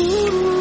[0.00, 0.53] Ooh.